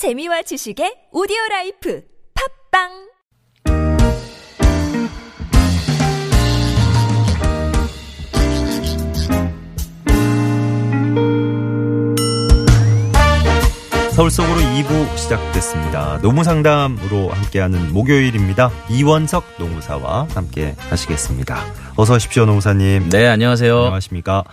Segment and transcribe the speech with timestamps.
[0.00, 2.02] 재미와 지식의 오디오 life
[2.72, 2.88] 팟빵
[14.12, 16.18] 서울 속으로 2부 시작됐습니다.
[16.22, 18.70] 노무 상담으로 함께하는 목요일입니다.
[18.88, 21.62] 이원석 노무사와 함께 하시겠습니다.
[21.96, 23.10] 어서 오십시오, 노무사님.
[23.10, 23.76] 네, 안녕하세요.
[23.76, 24.44] 안녕하십니까.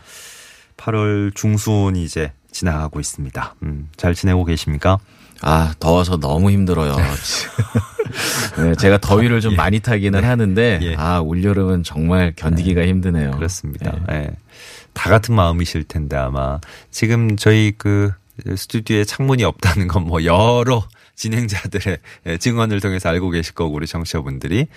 [0.75, 3.55] 8월 중순이 이제 지나가고 있습니다.
[3.64, 5.00] 음, 잘 지내고 계십니까?
[5.42, 6.96] 아, 더워서 너무 힘들어요.
[8.58, 10.95] 네, 제가 더위를 좀 많이 타기는 하는데, 예.
[10.95, 13.32] 아, 올여름은 정말 견디기가 힘드네요.
[13.32, 13.92] 그렇습니다.
[14.08, 14.16] 네.
[14.16, 14.30] 예.
[14.94, 16.59] 다 같은 마음이실 텐데 아마
[16.90, 18.12] 지금 저희 그
[18.55, 21.98] 스튜디오에 창문이 없다는 건 뭐 여러 진행자들의
[22.28, 24.67] 예, 증언을 통해서 알고 계실 거고 우리 청취자분들이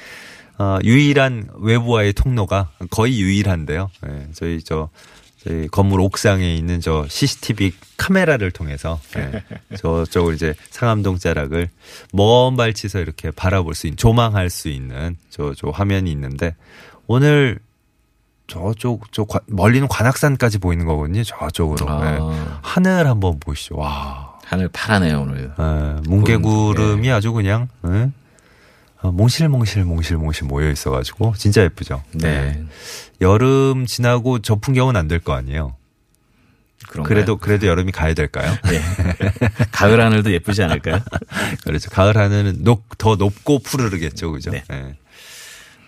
[0.58, 3.90] 어, 유일한 외부와의 통로가 거의 유일한데요.
[4.08, 4.90] 예, 저희 저
[5.44, 9.42] 저희 건물 옥상에 있는 저 CCTV 카메라를 통해서 예,
[9.76, 11.70] 저쪽을 이제 상암동 자락을
[12.12, 16.54] 먼 발치서 이렇게 바라볼 수 있는 조망할 수 있는 저 저 화면이 있는데
[17.06, 17.58] 오늘
[18.46, 21.22] 저쪽 저 관- 멀리는 관악산까지 보이는 거거든요.
[21.22, 22.04] 저쪽으로 아.
[22.14, 22.18] 예.
[22.62, 23.76] 하늘 한번 보시죠.
[23.76, 25.52] 와, 하늘 파라네요, 오늘.
[25.58, 28.10] 예, 뭉게구름이 아주 그냥 예.
[29.02, 32.02] 어, 몽실몽실 몽실몽실 모여 있어가지고 진짜 예쁘죠.
[32.12, 32.28] 네.
[32.28, 32.64] 예.
[33.20, 35.76] 여름 지나고 저 풍경은 안 될 거 아니에요.
[36.88, 37.08] 그런가요?
[37.08, 38.52] 그래도 그래도 여름이 가야 될까요?
[38.64, 38.80] 네.
[39.72, 41.00] 가을 하늘도 예쁘지 않을까요?
[41.64, 41.90] 그렇죠.
[41.90, 44.32] 가을 하늘은 높, 더 높고 푸르르겠죠.
[44.32, 44.50] 그죠?
[44.50, 44.64] 네.
[44.70, 44.96] 예.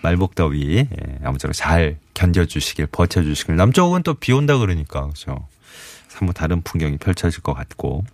[0.02, 0.86] 말복 더위, 예.
[1.24, 3.56] 아무쪼록 잘 견뎌주시길, 버텨주시길.
[3.56, 5.46] 남쪽은 또 비 온다 그러니까, 그죠?
[6.08, 8.05] 사뭇 다른 풍경이 펼쳐질 것 같고.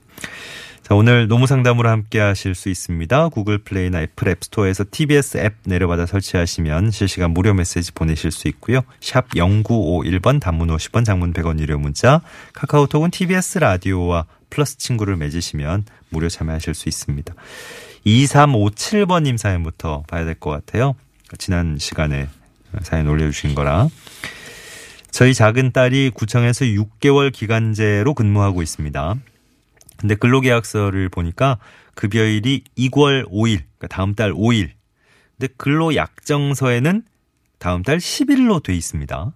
[0.88, 3.28] 자, 오늘 노무 상담으로 함께 하실 수 있습니다.
[3.28, 8.80] 구글 플레이나 애플 앱 스토어에서 TBS 앱 내려받아 설치하시면 실시간 무료 메시지 보내실 수 있고요.
[8.98, 12.22] 샵 0951번 단문 50원 장문 100원 유료 문자
[12.54, 17.34] 카카오톡은 TBS 라디오와 플러스 친구를 맺으시면 무료 참여하실 수 있습니다.
[18.06, 20.94] 2357번님 사연부터 봐야 될 것 같아요.
[21.36, 22.28] 지난 시간에
[22.80, 23.88] 사연 올려주신 거라.
[25.10, 29.16] 저희 작은 딸이 구청에서 6개월 기간제로 근무하고 있습니다.
[29.98, 31.58] 근데 근로계약서를 보니까
[31.94, 34.70] 급여일이 2월 5일, 그러니까 다음 달 5일.
[35.38, 37.02] 근데 근로약정서에는
[37.58, 39.32] 다음 달 10일로 돼 있습니다.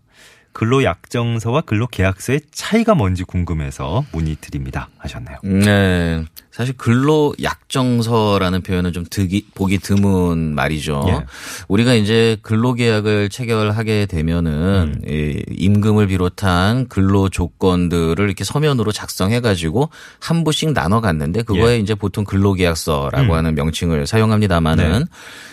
[0.53, 4.89] 근로약정서와 근로계약서의 차이가 뭔지 궁금해서 문의 드립니다.
[4.99, 5.39] 하셨네요.
[5.43, 6.25] 네.
[6.53, 11.03] 사실 근로 약정서라는 표현은 좀 드기, 보기 드문 말이죠.
[11.09, 11.25] 예.
[11.67, 15.09] 우리가 이제 근로계약을 체결하게 되면은 음.
[15.09, 19.89] 이 임금을 비롯한 근로 조건들을 이렇게 서면으로 작성해 가지고
[20.21, 21.79] 한 부씩 나눠 갔는데 그거에 예.
[21.79, 23.39] 이제 보통 근로계약서라고 음.
[23.39, 25.05] 하는 명칭을 사용합니다마는 네.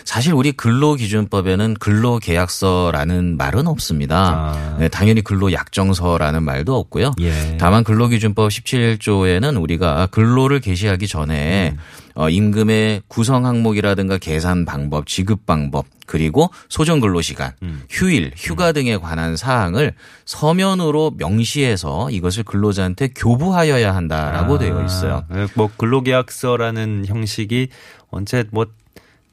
[0.04, 4.54] 사실 우리 근로기준법에는 근로계약서라는 말은 없습니다.
[4.54, 4.78] 아.
[4.80, 7.14] 네, 당연히 근로약정서라는 말도 없고요.
[7.22, 7.58] 예.
[7.58, 11.76] 다만 근로기준법 17조에는 우리가 근로를 개시 하기 전에
[12.16, 17.84] 어, 임금의 구성 항목이라든가 계산 방법, 지급 방법, 그리고 소정 근로 시간, 음.
[17.90, 19.94] 휴일, 휴가 등에 관한 사항을
[20.26, 25.24] 서면으로 명시해서 이것을 근로자한테 교부하여야 한다라고 되어 있어요.
[25.30, 27.70] 아, 뭐 근로계약서라는 형식이
[28.10, 28.66] 언제 뭐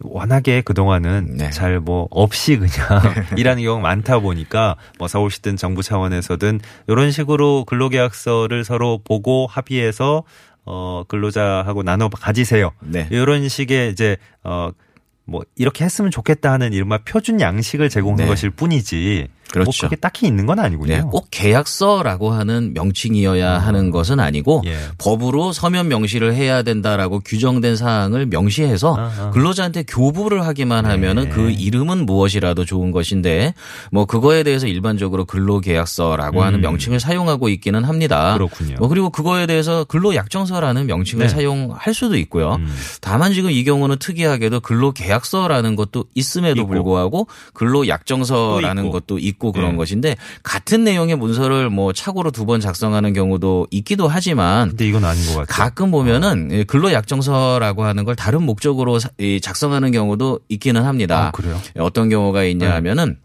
[0.00, 1.50] 워낙에 그동안은 네.
[1.50, 2.70] 잘뭐 없이 그냥
[3.36, 10.24] 일하는 경우가 많다 보니까 뭐 서울시든 정부 차원에서든 이런 식으로 근로계약서를 서로 보고 합의해서
[10.66, 12.72] 어 근로자하고 나눠 가지세요.
[12.80, 13.08] 네.
[13.10, 18.26] 이런 식의 이제 어뭐 이렇게 했으면 좋겠다 하는 이른바 표준 양식을 제공한 네.
[18.26, 19.86] 것일 뿐이지 뭐 그렇죠.
[19.86, 20.94] 그게 딱히 있는 건 아니군요.
[20.94, 24.76] 네, 꼭 계약서라고 하는 명칭이어야 하는 것은 아니고 예.
[24.98, 29.30] 법으로 서면 명시를 해야 된다라고 규정된 사항을 명시해서 아하.
[29.30, 30.90] 근로자한테 교부를 하기만 네.
[30.90, 33.54] 하면은 그 이름은 무엇이라도 좋은 것인데
[33.92, 36.62] 뭐 그거에 대해서 일반적으로 근로계약서라고 하는 음.
[36.62, 38.34] 명칭을 사용하고 있기는 합니다.
[38.34, 38.76] 그렇군요.
[38.78, 41.32] 뭐 그리고 그거에 대해서 근로약정서라는 명칭을 네.
[41.32, 42.56] 사용할 수도 있고요.
[42.56, 42.74] 음.
[43.00, 46.68] 다만 지금 이 경우는 특이하게도 근로계약서라는 것도 있음에도 있고.
[46.68, 49.45] 불구하고 근로약정서라는 또 있고.
[49.46, 49.76] 있고 그런 네.
[49.76, 55.20] 것인데 같은 내용의 문서를 뭐 착오로 두 번 작성하는 경우도 있기도 하지만 근데 이건 아닌
[55.26, 55.46] 것 같아요.
[55.46, 59.00] 가끔 보면은 이 근로 약정서라고 하는 걸 다른 목적으로
[59.42, 61.26] 작성하는 경우도 있기는 합니다.
[61.26, 61.60] 아, 그래요?
[61.80, 62.72] 어떤 경우가 있냐 네.
[62.74, 63.16] 하면은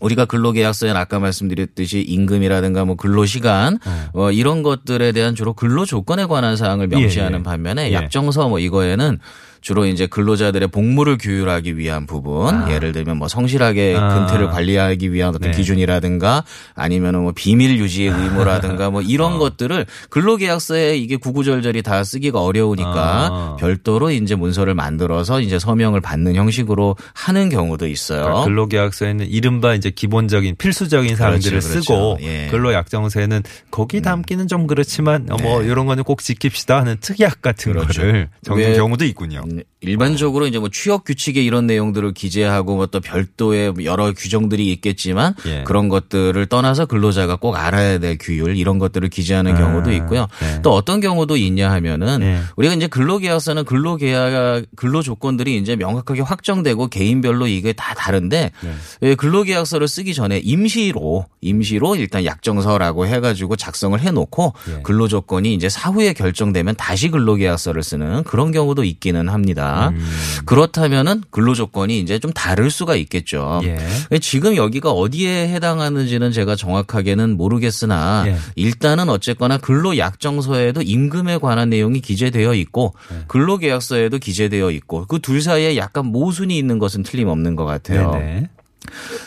[0.00, 3.78] 우리가 근로계약서에 아까 말씀드렸듯이 임금이라든가 뭐 근로시간
[4.14, 7.42] 어, 이런 것들에 대한 주로 근로 조건에 관한 사항을 명시하는 예, 예.
[7.42, 7.92] 반면에 예.
[7.92, 9.18] 약정서 뭐 이거에는
[9.62, 12.70] 주로 이제 근로자들의 복무를 규율하기 위한 부분, 아.
[12.70, 14.14] 예를 들면 뭐 성실하게 아.
[14.26, 15.56] 근태를 관리하기 위한 어떤 네.
[15.56, 16.44] 기준이라든가
[16.74, 22.92] 아니면은 뭐 비밀 유지의 의무라든가 뭐 이런 것들을 근로계약서에 이게 구구절절히 다 쓰기가 어려우니까
[23.32, 23.56] 아.
[23.58, 28.22] 별도로 이제 문서를 만들어서 이제 서명을 받는 형식으로 하는 경우도 있어요.
[28.22, 31.82] 그러니까 근로계약서에는 이른바 이제 기본적인 필수적인 사항들을 그렇죠, 그렇죠.
[31.82, 32.48] 쓰고 예.
[32.50, 37.78] 근로약정서에는 거기 담기는 좀 그렇지만 어, 뭐 이런 거는 꼭 지킵시다 하는 특약 같은 네.
[37.80, 38.00] 그렇죠.
[38.02, 39.42] 거를 적는 왜- 경우도 있군요.
[39.58, 45.34] 음, 일반적으로 이제 뭐 취업 규칙에 이런 내용들을 기재하고 뭐 또 별도의 여러 규정들이 있겠지만
[45.46, 45.64] 예.
[45.64, 50.28] 그런 것들을 떠나서 근로자가 꼭 알아야 될 규율 이런 것들을 기재하는 아, 경우도 있고요.
[50.40, 50.60] 네.
[50.62, 52.40] 또 어떤 경우도 있냐 하면은 예.
[52.56, 58.74] 우리가 이제 근로계약서는 근로계약 근로 조건들이 이제 명확하게 확정되고 개인별로 이게 다 다른데 네.
[59.02, 64.82] 예, 근로계약서를 쓰기 전에 임시로 임시로 일단 약정서라고 해가지고 작성을 해놓고 예.
[64.82, 69.41] 근로 조건이 이제 사후에 결정되면 다시 근로계약서를 쓰는 그런 경우도 있기는 합니다.
[69.88, 70.42] 음.
[70.44, 73.60] 그렇다면은 근로 조건이 이제 좀 다를 수가 있겠죠.
[73.64, 73.78] 예.
[74.20, 78.36] 지금 여기가 어디에 해당하는지는 제가 정확하게는 모르겠으나 예.
[78.54, 83.16] 일단은 어쨌거나 근로 약정서에도 임금에 관한 내용이 기재되어 있고 네.
[83.26, 88.10] 근로 계약서에도 기재되어 있고 그 둘 사이에 약간 모순이 있는 것은 틀림없는 것 같아요.
[88.12, 88.48] 네네.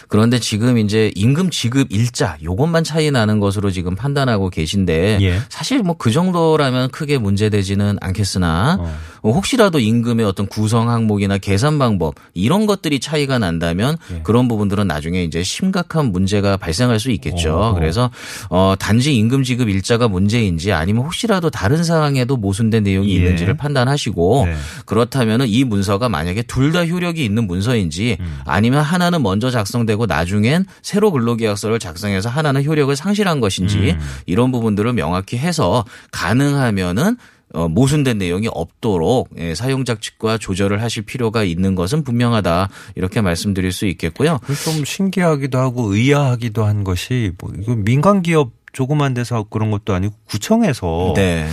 [0.09, 5.39] 그런데 지금 이제 임금 지급 일자 요것만 차이 나는 것으로 지금 판단하고 계신데 예.
[5.49, 8.97] 사실 뭐 그 정도라면 크게 문제되지는 않겠으나 어.
[9.25, 14.19] 어, 혹시라도 임금의 어떤 구성 항목이나 계산 방법 이런 것들이 차이가 난다면 예.
[14.21, 17.57] 그런 부분들은 나중에 이제 심각한 문제가 발생할 수 있겠죠.
[17.57, 17.73] 어허.
[17.73, 18.11] 그래서
[18.51, 23.15] 어 단지 임금 지급 일자가 문제인지 아니면 혹시라도 다른 사항에도 모순된 내용이 예.
[23.15, 24.55] 있는지를 판단하시고 네.
[24.85, 28.39] 그렇다면은 이 문서가 만약에 둘 다 효력이 있는 문서인지 음.
[28.43, 33.99] 아니면 하나는 먼저 작성되고 나중엔 새로 근로계약서를 작성해서 하나는 효력을 상실한 것인지 음.
[34.25, 37.15] 이런 부분들을 명확히 해서 가능하면은
[37.55, 43.71] 어, 모순된 내용이 없도록 예, 사용자 측과 조절을 하실 필요가 있는 것은 분명하다 이렇게 말씀드릴
[43.71, 44.39] 수 있겠고요.
[44.63, 50.13] 좀 신기하기도 하고 의아하기도 한 것이 뭐 이거 민간 기업 조그만 데서 그런 것도 아니고
[50.27, 51.47] 구청에서 네.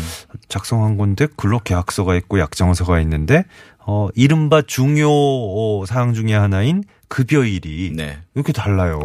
[0.49, 3.45] 작성한 건데 근로계약서가 있고 약정서가 있는데
[3.79, 8.19] 어 이른바 중요 어, 사항 중에 하나인 급여일이 네.
[8.35, 9.03] 이렇게 달라요.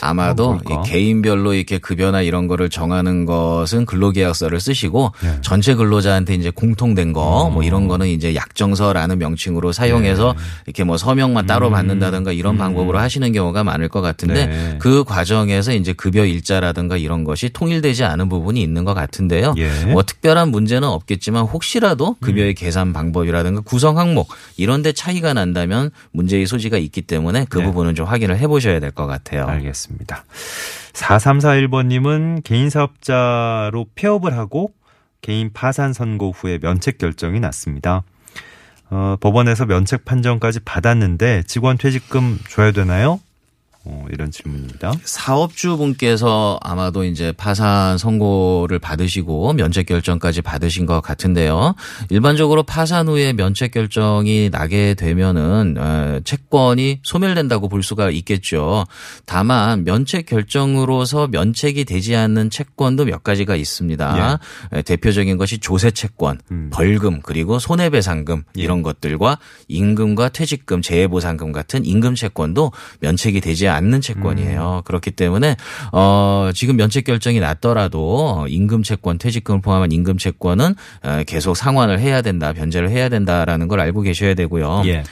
[0.00, 0.58] 아마도?
[0.68, 5.38] 이 개인별로 이렇게 급여나 이런 거를 정하는 것은 근로계약서를 쓰시고 네.
[5.42, 7.62] 전체 근로자한테 이제 공통된 거뭐 어.
[7.62, 10.42] 이런 거는 이제 약정서라는 명칭으로 사용해서 네.
[10.66, 14.50] 이렇게 뭐 서명만 따로 받는다든가 이런 방법으로 하시는 경우가 많을 것 같은데 음.
[14.50, 14.78] 네.
[14.80, 19.54] 그 과정에서 이제 급여 일자라든가 이런 것이 통일되지 않은 부분이 있는 것 같은데요.
[19.56, 19.84] 예.
[19.84, 26.46] 뭐 특별한 문제는 없겠지만 혹시라도 급여의 계산 방법이라든가 구성 항목 이런 데 차이가 난다면 문제의
[26.46, 27.66] 소지가 있기 때문에 그 네.
[27.66, 29.46] 부분은 좀 확인을 해보 셔야 될 것 같아요.
[29.46, 30.24] 알겠습니다.
[30.92, 34.72] 4341번님은 개인 사업자로 폐업을 하고
[35.20, 38.02] 개인 파산 선고 후에 면책 결정이 났습니다.
[38.90, 43.20] 어, 법원에서 면책 판정까지 받았는데 직원 퇴직금 줘야 되나요?
[43.86, 44.94] 어, 이런 질문입니다.
[45.04, 51.74] 사업주분께서 아마도 이제 파산 선고를 받으시고 면책 결정까지 받으신 것 같은데요.
[52.08, 58.86] 일반적으로 파산 후에 면책 결정이 나게 되면은 어, 채권이 소멸된다고 볼 수가 있겠죠.
[59.26, 64.38] 다만 면책 결정으로서 면책이 되지 않는 채권도 몇 가지가 있습니다.
[64.72, 66.70] 에, 대표적인 것이 조세 채권, 음.
[66.72, 69.38] 벌금 그리고 손해배상금 이런 것들과
[69.68, 74.82] 임금과 퇴직금, 재해보상금 같은 임금 채권도 면책이 되지 않는 채권이에요.
[74.84, 75.56] 그렇기 때문에
[75.92, 82.22] 어 지금 면책 결정이 났더라도 임금 채권, 퇴직금을 포함한 임금 채권은 어, 계속 상환을 해야
[82.22, 84.82] 된다, 변제를 해야 된다라는 걸 알고 계셔야 되고요.
[84.86, 85.04] 예.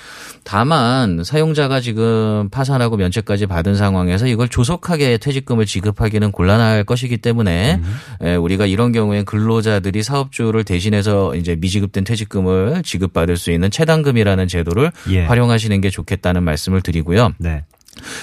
[0.44, 7.80] 다만 사용자가 지금 파산하고 면책까지 받은 상황에서 이걸 조속하게 퇴직금을 지급하기는 곤란할 것이기 때문에
[8.20, 14.90] 에, 우리가 이런 경우에 근로자들이 사업주를 대신해서 이제 미지급된 퇴직금을 지급받을 수 있는 채당금이라는 제도를
[15.10, 15.24] 예.
[15.26, 17.34] 활용하시는 게 좋겠다는 말씀을 드리고요.
[17.38, 17.62] 네.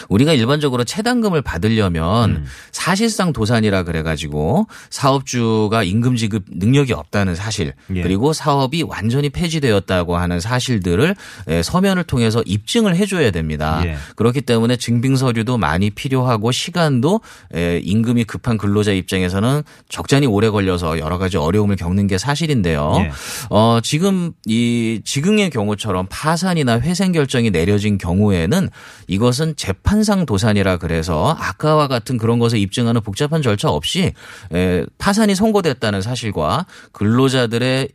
[0.09, 2.45] 우리가 일반적으로 채당금을 받으려면 음.
[2.71, 8.01] 사실상 도산이라 그래가지고 사업주가 임금 지급 능력이 없다는 사실 예.
[8.01, 11.15] 그리고 사업이 완전히 폐지되었다고 하는 사실들을
[11.47, 13.81] 에, 서면을 통해서 입증을 해줘야 됩니다.
[13.85, 13.95] 예.
[14.15, 17.21] 그렇기 때문에 증빙 서류도 많이 필요하고 시간도
[17.53, 22.95] 에, 임금이 급한 근로자 입장에서는 적잖이 오래 걸려서 여러 가지 어려움을 겪는 게 사실인데요.
[23.01, 23.11] 예.
[23.49, 28.69] 어, 지금 이 지금의 경우처럼 파산이나 회생 결정이 내려진 경우에는
[29.07, 34.13] 이것은 재판상 도산이라 그래서 아까와 같은 그런 것을 입증하는 복잡한 절차 없이
[34.53, 37.89] 에, 파산이 선고됐다는 사실과 근로자들의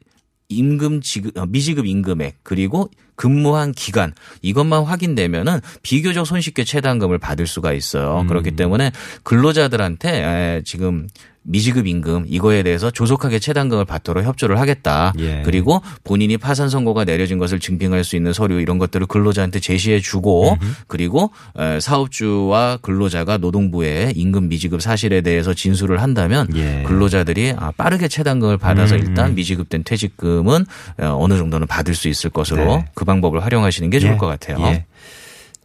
[0.51, 7.73] 임금 지급 어, 미지급 임금액 그리고 근무한 기간 이것만 확인되면은 비교적 손쉽게 채당금을 받을 수가
[7.73, 8.27] 있어요.
[8.29, 8.93] 그렇기 때문에
[9.23, 11.09] 근로자들한테 에, 지금
[11.45, 15.13] 미지급 임금 이거에 대해서 조속하게 체당금을 받도록 협조를 하겠다.
[15.19, 15.43] 예.
[15.45, 20.57] 그리고 본인이 파산 선고가 내려진 것을 증빙할 수 있는 서류 이런 것들을 근로자한테 제시해 주고
[20.89, 26.83] 그리고 에, 사업주와 근로자가 노동부에 임금 미지급 사실에 대해서 진술을 한다면 예.
[26.87, 29.01] 근로자들이 아, 빠르게 체당금을 받아서 음.
[29.01, 30.65] 일단 미지급된 퇴직금은
[30.99, 32.85] 어, 어느 정도는 받을 수 있을 것으로 네.
[32.95, 34.17] 그 방법을 활용하시는 게 좋을 예.
[34.17, 34.59] 것 같아요.
[34.67, 34.87] 예.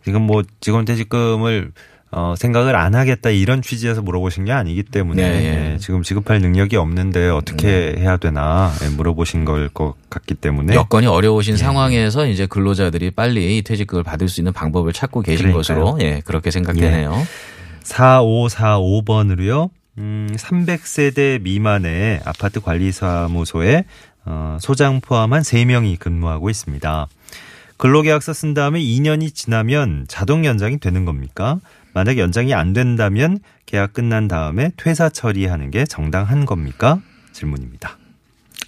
[0.04, 1.72] 지금 뭐 직원 퇴직금을
[2.12, 5.74] 어, 생각을 안 하겠다 이런 취지에서 물어보신 게 아니기 때문에 네, 예.
[5.74, 11.06] 예, 지금 지급할 능력이 없는데 어떻게 해야 되나 예, 물어보신 걸 것 같기 때문에 여건이
[11.06, 11.58] 어려우신 예.
[11.58, 15.58] 상황에서 이제 근로자들이 빨리 퇴직금을 받을 수 있는 방법을 찾고 계신 그러니까요.
[15.86, 17.14] 것으로 예, 그렇게 생각되네요.
[17.84, 19.70] 4545번으로요.
[19.98, 23.84] 음, 300세대 미만의 아파트 관리 사무소에
[24.26, 27.08] 어, 소장 포함한 3명이 근무하고 있습니다.
[27.78, 31.60] 근로계약서 쓴 다음에 2년이 지나면 자동 연장이 되는 겁니까?
[31.94, 37.02] 만약 연장이 안 된다면 계약 끝난 다음에 퇴사 처리하는 게 정당한 겁니까?
[37.32, 37.98] 질문입니다.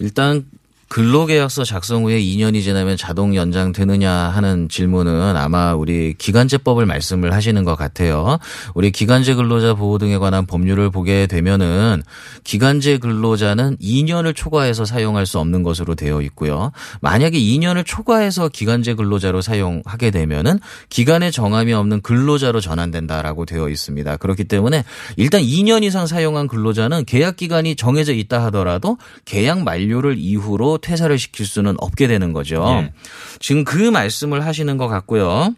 [0.00, 0.44] 일단
[0.92, 7.76] 근로계약서 작성 후에 2년이 지나면 자동 연장되느냐 하는 질문은 아마 우리 기간제법을 말씀을 하시는 것
[7.76, 8.38] 같아요.
[8.74, 12.02] 우리 기간제 근로자 보호 등에 관한 법률을 보게 되면은
[12.44, 16.72] 기간제 근로자는 2년을 초과해서 사용할 수 없는 것으로 되어 있고요.
[17.00, 24.18] 만약에 2년을 초과해서 기간제 근로자로 사용하게 되면은 기간에 정함이 없는 근로자로 전환된다라고 되어 있습니다.
[24.18, 24.84] 그렇기 때문에
[25.16, 31.46] 일단 2년 이상 사용한 근로자는 계약 기간이 정해져 있다 하더라도 계약 만료를 이후로 퇴사를 시킬
[31.46, 32.64] 수는 없게 되는 거죠.
[32.68, 32.92] 예.
[33.40, 35.54] 지금 그 말씀을 하시는 것 같고요.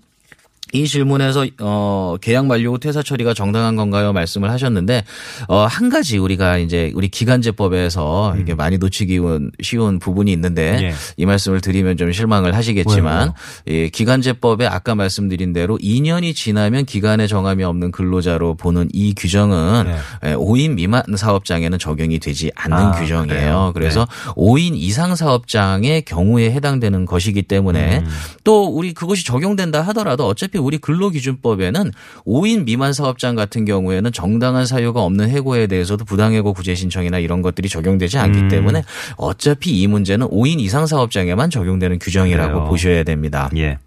[0.73, 4.13] 이 질문에서 어 계약 만료 후 퇴사 처리가 정당한 건가요?
[4.13, 5.05] 말씀을 하셨는데
[5.47, 9.21] 어한 가지 우리가 이제 우리 기간제법에서 이게 많이 놓치기
[9.63, 10.95] 쉬운 부분이 있는데 예.
[11.17, 13.35] 이 말씀을 드리면 좀 실망을 하시겠지만
[13.67, 20.31] 이 기간제법에 아까 말씀드린 대로 2년이 지나면 기간에 정함이 없는 근로자로 보는 이 규정은 네.
[20.31, 23.27] 예, 5인 미만 사업장에는 적용이 되지 않는 아, 규정이에요.
[23.27, 23.71] 그래요?
[23.75, 28.09] 그래서 5인 이상 사업장의 경우에 해당되는 것이기 때문에 음.
[28.43, 31.93] 또 우리 그것이 적용된다 하더라도 어차피 우리 근로기준법에는
[32.27, 37.69] 5인 미만 사업장 같은 경우에는 정당한 사유가 없는 해고에 대해서도 부당해고 구제 신청이나 이런 것들이
[37.69, 38.49] 적용되지 않기 음.
[38.49, 38.83] 때문에
[39.17, 42.69] 어차피 이 문제는 5인 이상 사업장에만 적용되는 규정이라고 그래요.
[42.69, 43.51] 보셔야 됩니다.
[43.57, 43.79] 예.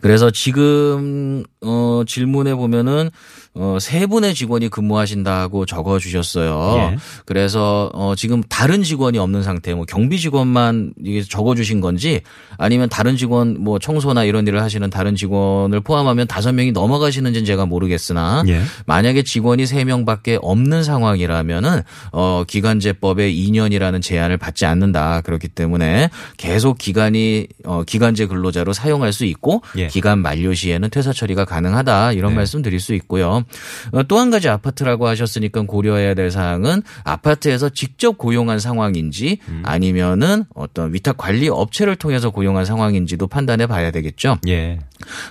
[0.00, 3.10] 그래서 지금 어 질문에 보면은
[3.58, 6.92] 어 세 분의 직원이 근무하신다고 적어 주셨어요.
[6.92, 6.96] 예.
[7.24, 12.20] 그래서 어 지금 다른 직원이 없는 상태 뭐 경비 직원만 이게 적어 주신 건지
[12.58, 17.64] 아니면 다른 직원 뭐 청소나 이런 일을 하시는 다른 직원을 포함하면 다섯 명이 넘어가시는지는 제가
[17.66, 18.62] 모르겠으나 예.
[18.86, 21.82] 만약에 직원이 세 명밖에 없는 상황이라면은
[22.12, 25.20] 어 기간제법의 2년이라는 제한을 받지 않는다.
[25.22, 29.86] 그렇기 때문에 계속 기간이 어 기간제 근로자로 사용할 수 있고 예.
[29.86, 32.12] 기간 만료 시에는 퇴사 처리가 가능하다.
[32.12, 32.36] 이런 네.
[32.36, 33.44] 말씀 드릴 수 있고요.
[33.92, 39.62] 어, 또한 가지 아파트라고 하셨으니까 고려해야 될 사항은 아파트에서 직접 고용한 상황인지 음.
[39.64, 44.38] 아니면은 어떤 위탁 관리 업체를 통해서 고용한 상황인지도 판단해 봐야 되겠죠.
[44.48, 44.78] 예.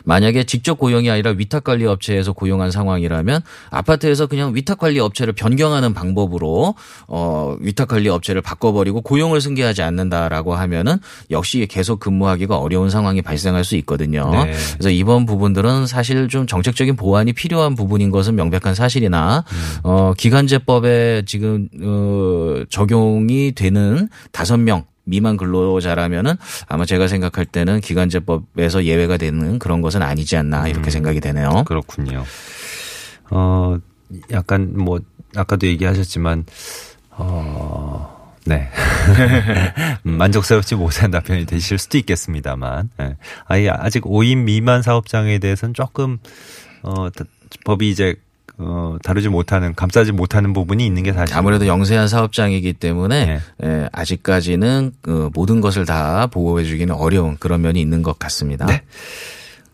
[0.03, 3.41] 만약에 직접 고용이 아니라 위탁 관리 업체에서 고용한 상황이라면
[3.71, 6.75] 아파트에서 그냥 위탁 관리 업체를 변경하는 방법으로
[7.07, 10.97] 어 위탁 관리 업체를 바꿔 버리고 고용을 승계하지 않는다라고 하면은
[11.31, 14.29] 역시 계속 근무하기가 어려운 상황이 발생할 수 있거든요.
[14.31, 14.53] 네.
[14.73, 19.43] 그래서 이번 부분들은 사실 좀 정책적인 보완이 필요한 부분 인 것은 명백한 사실이나
[19.83, 26.35] 어 기간제법에 지금 어 적용이 되는 다섯 명 미만 근로자라면은
[26.67, 31.63] 아마 제가 생각할 때는 기간제법에서 예외가 되는 그런 것은 아니지 않나 이렇게 생각이 되네요.
[31.65, 32.23] 그렇군요.
[33.31, 33.77] 어,
[34.31, 34.99] 약간 뭐,
[35.35, 36.45] 아까도 얘기하셨지만,
[37.11, 38.69] 어, 네.
[40.05, 43.17] 음, 만족스럽지 못한 답변이 되실 수도 있겠습니다만, 예.
[43.45, 46.19] 아예 아직 5인 미만 사업장에 대해서는 조금,
[46.83, 47.25] 어, 다-
[47.63, 48.15] 법이 이제,
[48.57, 51.35] 어, 다루지 못하는, 감싸지 못하는 부분이 있는 게 사실.
[51.35, 53.39] 아무래도 영세한 사업장이기 때문에 네.
[53.63, 58.65] 예, 아직까지는 그 모든 것을 다 보호해주기는 어려운 그런 면이 있는 것 같습니다.
[58.65, 58.81] 네.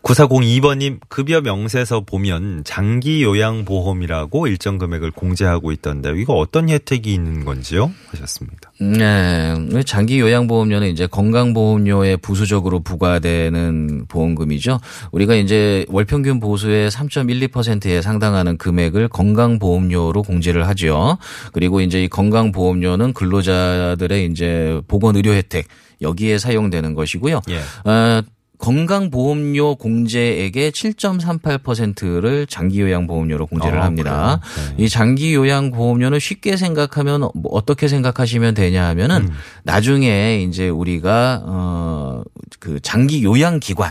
[0.02, 7.44] 9402번님, 급여 명세서 보면 장기 요양 보험이라고 일정 금액을 공제하고 있던데, 이거 어떤 혜택이 있는
[7.44, 7.92] 건지요?
[8.08, 8.72] 하셨습니다.
[8.80, 9.54] 네.
[9.86, 14.80] 장기 요양 보험료는 이제 건강 보험료에 부수적으로 부과되는 보험금이죠.
[15.12, 21.18] 우리가 이제 월 평균 보수의 3.12%에 상당하는 금액을 건강 보험료로 공제를 하죠.
[21.52, 25.68] 그리고 이제 이 건강 보험료는 근로자들의 이제 보건 의료 혜택
[26.00, 27.40] 여기에 사용되는 것이고요.
[27.50, 27.60] 예.
[27.88, 28.22] 어,
[28.62, 34.40] 건강보험료 공제액의 7.38%를 장기요양보험료로 공제를 아, 합니다.
[34.76, 34.84] 네.
[34.84, 39.30] 이 장기요양보험료는 쉽게 생각하면 뭐 어떻게 생각하시면 되냐 하면은 음.
[39.64, 42.22] 나중에 이제 우리가 어
[42.62, 43.90] 그 장기 요양기관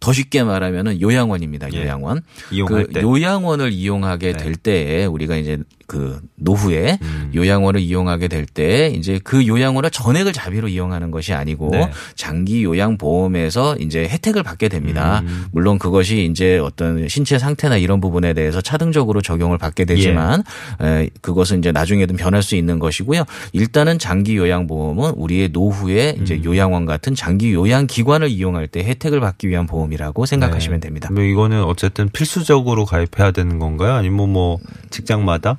[0.00, 1.66] 더 쉽게 말하면은 요양원입니다.
[1.66, 1.72] 음.
[1.74, 1.82] 예.
[1.82, 2.22] 요양원.
[2.52, 3.02] 이용할 그 때.
[3.02, 4.38] 요양원을 이용하게 네.
[4.38, 7.32] 될 때에 우리가 이제 그 노후에 음.
[7.34, 11.90] 요양원을 이용하게 될 때 이제 그 요양원을 전액을 자비로 이용하는 것이 아니고 네.
[12.14, 15.22] 장기 요양 보험에서 이제 혜택을 받게 됩니다.
[15.24, 15.46] 음.
[15.50, 20.44] 물론 그것이 이제 어떤 신체 상태나 이런 부분에 대해서 차등적으로 적용을 받게 되지만
[20.82, 20.86] 예.
[20.86, 23.24] 에, 그것은 이제 나중에든 변할 수 있는 것이고요.
[23.52, 26.22] 일단은 장기 요양 보험은 우리의 노후에 음.
[26.22, 31.08] 이제 요양원 같은 장기 요양 기관을 이용할 때 혜택을 받기 위한 보험이라고 생각하시면 됩니다.
[31.12, 33.94] 뭐 이거는 어쨌든 필수적으로 가입해야 되는 건가요?
[33.94, 34.58] 아니면 뭐
[34.90, 35.58] 직장마다?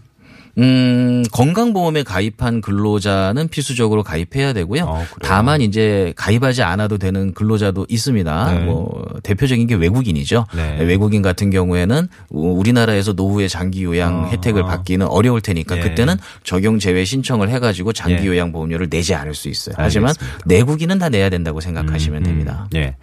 [0.58, 4.84] 음, 건강보험에 가입한 근로자는 필수적으로 가입해야 되고요.
[4.84, 5.06] 어?
[5.22, 8.54] 다만 이제 가입하지 않아도 되는 근로자도 있습니다.
[8.54, 8.60] 네.
[8.66, 10.46] 뭐 대표적인 게 외국인이죠.
[10.56, 10.80] 네.
[10.84, 14.28] 외국인 같은 경우에는 우- 우리나라에서 노후에 장기 요양 어.
[14.28, 15.82] 혜택을 받기는 어려울 테니까 예.
[15.82, 18.28] 그때는 적용 제외 신청을 해가지고 장기 예.
[18.28, 19.76] 요양 보험료를 내지 않을 수 있어요.
[19.78, 20.44] 하지만 알겠습니다.
[20.46, 22.68] 내국인은 다 내야 된다고 생각하시면 음, 됩니다.
[22.76, 22.96] 예.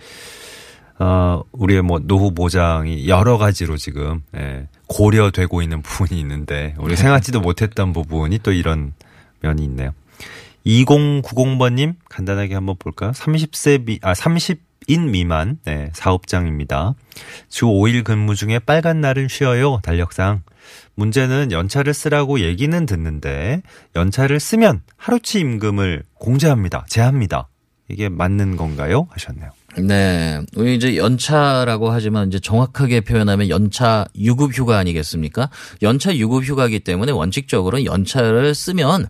[0.98, 7.40] 어, 우리의 뭐 노후 보장이 여러 가지로 지금 예, 고려되고 있는 부분이 있는데 우리 생각지도
[7.40, 8.94] 못했던 부분이 또 이런
[9.40, 9.92] 면이 있네요.
[10.64, 13.12] 2090번님 간단하게 한번 볼까요?
[13.12, 16.94] 30세 미, 아 30인 미만 네, 사업장입니다.
[17.48, 19.80] 주 5일 근무 중에 빨간 날은 쉬어요.
[19.82, 20.42] 달력상.
[20.96, 23.62] 문제는 연차를 쓰라고 얘기는 듣는데
[23.94, 26.86] 연차를 쓰면 하루치 임금을 공제합니다.
[26.88, 27.48] 제합니다.
[27.88, 29.06] 이게 맞는 건가요?
[29.10, 29.50] 하셨네요.
[29.78, 30.40] 네.
[30.56, 35.50] 우리 이제 연차라고 하지만 이제 정확하게 표현하면 연차 유급 휴가 아니겠습니까?
[35.82, 39.08] 연차 유급 휴가이기 때문에 원칙적으로 연차를 쓰면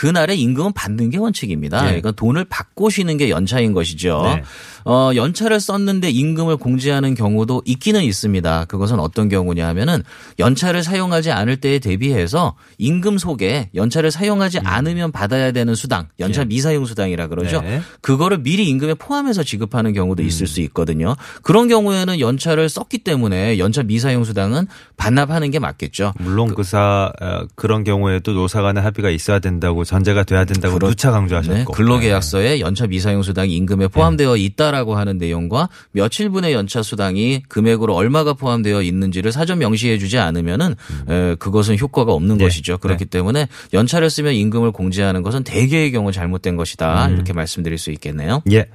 [0.00, 1.80] 그날의 임금은 받는 게 원칙입니다.
[1.80, 1.86] 예.
[1.88, 4.22] 그러니까 돈을 받고 쉬는 게 연차인 것이죠.
[4.24, 4.42] 네.
[4.86, 8.64] 어, 연차를 썼는데 임금을 공제하는 경우도 있기는 있습니다.
[8.64, 10.02] 그것은 어떤 경우냐 하면은
[10.38, 16.44] 연차를 사용하지 않을 때에 대비해서 임금 속에 연차를 사용하지 않으면 받아야 되는 수당, 연차 음.
[16.44, 16.48] 예.
[16.48, 17.60] 미사용 수당이라 그러죠.
[17.60, 17.82] 네.
[18.00, 21.14] 그거를 미리 임금에 포함해서 지급하는 경우도 있을 수 있거든요.
[21.42, 24.66] 그런 경우에는 연차를 썼기 때문에 연차 미사용 수당은
[24.96, 26.14] 반납하는 게 맞겠죠.
[26.18, 31.10] 물론 그사 어, 그런 경우에도 노사 간의 합의가 있어야 된다고 전제가 돼야 된다고 그렇- 누차
[31.10, 37.92] 강조하셨고 네, 근로계약서에 연차 미사용 수당이 임금에 포함되어 있다라고 하는 내용과 며칠분의 연차 수당이 금액으로
[37.96, 40.76] 얼마가 포함되어 있는지를 사전 명시해 주지 않으면은
[41.08, 42.44] 에, 그것은 효과가 없는 네.
[42.44, 42.78] 것이죠.
[42.78, 47.08] 그렇기 때문에 연차를 쓰면 임금을 공제하는 것은 대개의 경우 잘못된 것이다.
[47.08, 48.42] 이렇게 말씀드릴 수 있겠네요.
[48.52, 48.66] 예.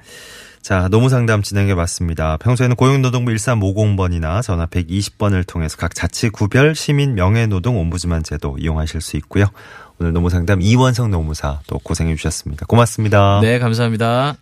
[0.60, 2.36] 자, 노무 상담 진행해 봤습니다.
[2.38, 9.16] 평소에는 고용노동부 1350번이나 전화 120번을 통해서 각 자치 구별 시민 명예노동 옴부즈만 제도 이용하실 수
[9.18, 9.46] 있고요.
[9.98, 12.66] 오늘 노무 상담 이원성 노무사 또 고생해 주셨습니다.
[12.66, 13.40] 고맙습니다.
[13.42, 14.36] 네, 감사합니다.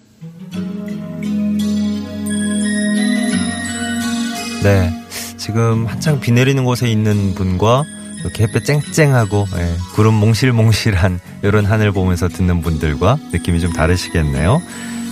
[4.63, 5.05] 네.
[5.37, 7.85] 지금 한창 비 내리는 곳에 있는 분과
[8.21, 14.62] 이렇게 햇볕 쨍쨍하고 예, 구름 몽실몽실한 이런 하늘 보면서 듣는 분들과 느낌이 좀 다르시겠네요.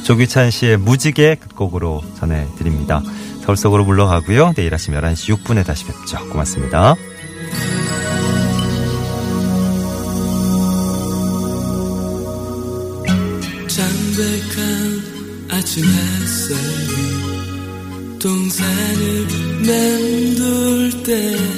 [0.05, 3.03] 조규찬 씨의 무지개 끝곡으로 전해드립니다.
[3.43, 4.55] 서울 속으로 물러가고요.
[4.55, 6.19] 내일 아침 11시 6분에 다시 뵙죠.
[6.31, 6.97] 고맙습니다.
[21.03, 21.52] te